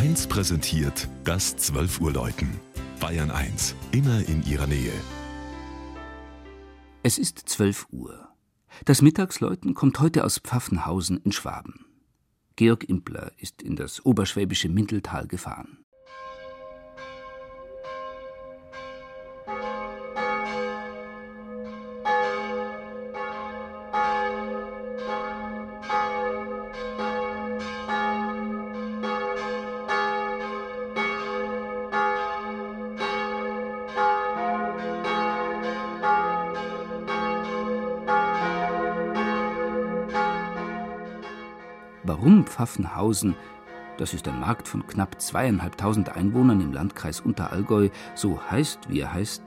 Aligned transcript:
1 0.00 0.28
präsentiert 0.28 1.08
das 1.24 1.58
12 1.58 2.00
Uhr 2.00 2.10
Läuten. 2.10 2.48
Bayern 3.00 3.30
1, 3.30 3.74
immer 3.92 4.26
in 4.26 4.42
ihrer 4.46 4.66
Nähe. 4.66 4.94
Es 7.02 7.18
ist 7.18 7.38
12 7.38 7.86
Uhr. 7.90 8.28
Das 8.86 9.02
Mittagsläuten 9.02 9.74
kommt 9.74 10.00
heute 10.00 10.24
aus 10.24 10.38
Pfaffenhausen 10.38 11.18
in 11.18 11.32
Schwaben. 11.32 11.84
Georg 12.56 12.84
Impler 12.84 13.32
ist 13.36 13.60
in 13.60 13.76
das 13.76 14.02
oberschwäbische 14.06 14.70
Mindeltal 14.70 15.26
gefahren. 15.26 15.79
Warum 42.02 42.46
Pfaffenhausen, 42.46 43.36
das 43.98 44.14
ist 44.14 44.26
ein 44.26 44.40
Markt 44.40 44.66
von 44.66 44.86
knapp 44.86 45.20
zweieinhalbtausend 45.20 46.16
Einwohnern 46.16 46.62
im 46.62 46.72
Landkreis 46.72 47.20
Unterallgäu, 47.20 47.90
so 48.14 48.40
heißt, 48.50 48.88
wie 48.88 49.00
er 49.00 49.12
heißt, 49.12 49.42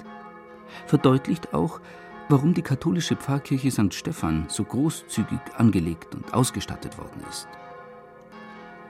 verdeutlicht 0.85 1.53
auch, 1.55 1.81
warum 2.29 2.53
die 2.53 2.61
katholische 2.61 3.15
Pfarrkirche 3.15 3.71
St. 3.71 3.93
Stephan 3.93 4.45
so 4.49 4.63
großzügig 4.63 5.39
angelegt 5.57 6.13
und 6.13 6.33
ausgestattet 6.33 6.97
worden 6.99 7.23
ist. 7.27 7.47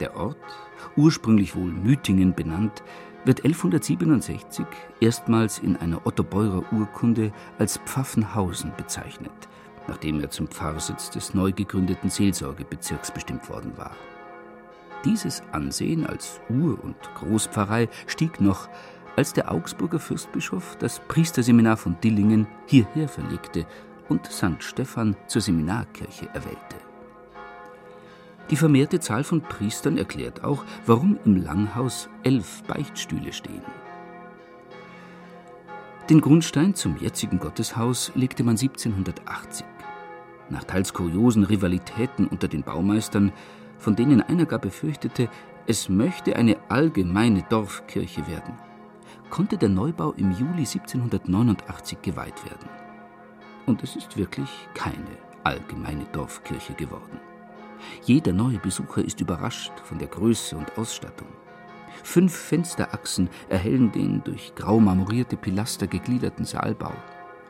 Der 0.01 0.17
Ort, 0.17 0.37
ursprünglich 0.97 1.55
wohl 1.55 1.71
Mütingen 1.71 2.33
benannt, 2.33 2.83
wird 3.23 3.45
1167 3.45 4.65
erstmals 4.99 5.59
in 5.59 5.77
einer 5.77 6.05
Ottobeurer 6.05 6.63
Urkunde 6.73 7.31
als 7.57 7.77
Pfaffenhausen 7.77 8.73
bezeichnet, 8.75 9.31
nachdem 9.87 10.21
er 10.21 10.29
zum 10.29 10.47
Pfarrsitz 10.47 11.09
des 11.09 11.33
neu 11.33 11.51
gegründeten 11.51 12.09
Seelsorgebezirks 12.09 13.11
bestimmt 13.11 13.49
worden 13.49 13.73
war. 13.77 13.95
Dieses 15.05 15.43
Ansehen 15.51 16.05
als 16.05 16.39
Ur- 16.49 16.81
und 16.83 16.95
Großpfarrei 17.15 17.89
stieg 18.07 18.39
noch, 18.39 18.69
als 19.15 19.33
der 19.33 19.51
Augsburger 19.51 19.99
Fürstbischof 19.99 20.77
das 20.79 20.99
Priesterseminar 21.07 21.77
von 21.77 21.97
Dillingen 22.01 22.47
hierher 22.65 23.07
verlegte 23.07 23.65
und 24.09 24.25
St. 24.27 24.61
Stephan 24.61 25.15
zur 25.27 25.41
Seminarkirche 25.41 26.27
erwählte. 26.33 26.77
Die 28.49 28.55
vermehrte 28.55 28.99
Zahl 28.99 29.23
von 29.23 29.41
Priestern 29.41 29.97
erklärt 29.97 30.43
auch, 30.43 30.63
warum 30.85 31.17
im 31.25 31.37
Langhaus 31.37 32.09
elf 32.23 32.63
Beichtstühle 32.63 33.31
stehen. 33.31 33.61
Den 36.09 36.19
Grundstein 36.19 36.75
zum 36.75 36.97
jetzigen 36.97 37.39
Gotteshaus 37.39 38.11
legte 38.15 38.43
man 38.43 38.57
1780. 38.57 39.65
Nach 40.49 40.63
teils 40.63 40.93
kuriosen 40.93 41.43
Rivalitäten 41.43 42.27
unter 42.27 42.47
den 42.47 42.63
Baumeistern, 42.63 43.31
von 43.77 43.95
denen 43.95 44.21
einer 44.21 44.45
gar 44.45 44.59
befürchtete, 44.59 45.29
es 45.65 45.89
möchte 45.89 46.35
eine 46.35 46.57
allgemeine 46.69 47.43
Dorfkirche 47.49 48.27
werden, 48.27 48.55
konnte 49.29 49.57
der 49.57 49.69
Neubau 49.69 50.11
im 50.11 50.31
Juli 50.31 50.65
1789 50.65 52.01
geweiht 52.01 52.43
werden. 52.45 52.69
Und 53.65 53.81
es 53.81 53.95
ist 53.95 54.17
wirklich 54.17 54.49
keine 54.73 55.17
allgemeine 55.43 56.05
Dorfkirche 56.11 56.73
geworden. 56.73 57.19
Jeder 58.03 58.33
neue 58.33 58.59
Besucher 58.59 59.03
ist 59.03 59.21
überrascht 59.21 59.71
von 59.83 59.99
der 59.99 60.07
Größe 60.07 60.55
und 60.55 60.77
Ausstattung. 60.77 61.27
Fünf 62.03 62.35
Fensterachsen 62.35 63.29
erhellen 63.49 63.91
den 63.91 64.23
durch 64.23 64.53
grau 64.55 64.79
marmorierte 64.79 65.37
Pilaster 65.37 65.87
gegliederten 65.87 66.45
Saalbau. 66.45 66.93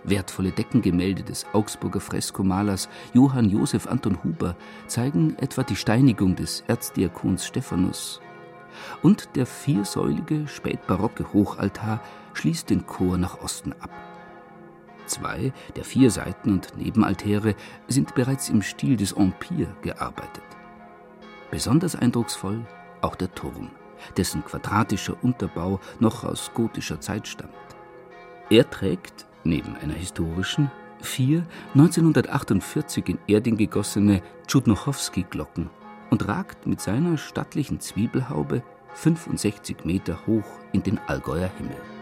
Wertvolle 0.04 0.52
Deckengemälde 0.52 1.24
des 1.24 1.46
Augsburger 1.54 2.00
Freskomalers 2.00 2.90
Johann 3.14 3.50
Josef 3.50 3.88
Anton 3.88 4.24
Huber 4.24 4.56
zeigen 4.88 5.38
etwa 5.40 5.64
die 5.64 5.76
Steinigung 5.76 6.36
des 6.36 6.64
Erzdiakons 6.68 7.46
Stephanus. 7.46 8.22
Und 9.02 9.30
der 9.36 9.46
viersäulige, 9.46 10.48
spätbarocke 10.48 11.32
Hochaltar 11.32 12.02
schließt 12.34 12.70
den 12.70 12.86
Chor 12.86 13.18
nach 13.18 13.42
Osten 13.42 13.74
ab. 13.80 13.92
Zwei 15.06 15.54
der 15.76 15.84
vier 15.84 16.10
Seiten- 16.10 16.54
und 16.54 16.78
Nebenaltäre 16.78 17.56
sind 17.88 18.16
bereits 18.16 18.50
im 18.50 18.62
Stil 18.62 18.98
des 18.98 19.12
Empire 19.14 19.76
gearbeitet. 19.82 20.44
Besonders 21.52 21.96
eindrucksvoll 21.96 22.66
auch 23.02 23.16
der 23.16 23.34
Turm, 23.36 23.70
dessen 24.18 24.44
quadratischer 24.44 25.16
Unterbau 25.22 25.80
noch 26.00 26.24
aus 26.24 26.52
gotischer 26.54 27.00
Zeit 27.00 27.28
stammt. 27.28 27.54
Er 28.50 28.70
trägt, 28.70 29.28
neben 29.44 29.76
einer 29.76 29.94
historischen, 29.94 30.72
vier 31.02 31.46
1948 31.74 33.10
in 33.10 33.20
Erding 33.28 33.58
gegossene 33.58 34.22
Tschudnochowski-Glocken 34.48 35.70
und 36.10 36.28
ragt 36.28 36.68
mit 36.68 36.82
seiner 36.82 37.18
stattlichen 37.18 37.80
Zwiebelhaube 37.80 38.64
65 38.96 39.86
Meter 39.86 40.20
hoch 40.28 40.46
in 40.72 40.84
den 40.84 41.00
Allgäuer 41.08 41.50
Himmel. 41.58 41.93